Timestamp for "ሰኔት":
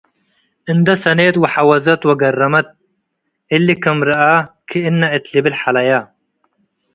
1.05-1.35